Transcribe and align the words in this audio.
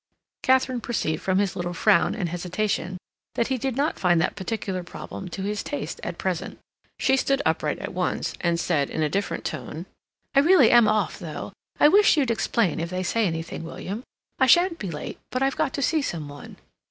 Katharine 0.41 0.81
perceived 0.81 1.21
from 1.21 1.37
his 1.37 1.55
little 1.55 1.75
frown 1.75 2.15
and 2.15 2.27
hesitation 2.27 2.97
that 3.35 3.49
he 3.49 3.59
did 3.59 3.75
not 3.75 3.99
find 3.99 4.19
that 4.19 4.35
particular 4.35 4.81
problem 4.81 5.29
to 5.29 5.43
his 5.43 5.61
taste 5.61 5.99
at 6.03 6.17
present. 6.17 6.57
She 6.97 7.15
stood 7.15 7.39
upright 7.45 7.77
at 7.77 7.93
once 7.93 8.33
and 8.41 8.59
said 8.59 8.89
in 8.89 9.03
a 9.03 9.09
different 9.09 9.45
tone: 9.45 9.85
"I 10.33 10.39
really 10.39 10.71
am 10.71 10.87
off, 10.87 11.19
though. 11.19 11.53
I 11.79 11.87
wish 11.87 12.17
you'd 12.17 12.31
explain 12.31 12.79
if 12.79 12.89
they 12.89 13.03
say 13.03 13.27
anything, 13.27 13.63
William. 13.63 14.01
I 14.39 14.47
shan't 14.47 14.79
be 14.79 14.89
late, 14.89 15.19
but 15.29 15.43
I've 15.43 15.55
got 15.55 15.71
to 15.75 15.83
see 15.83 16.01
some 16.01 16.27
one." 16.27 16.57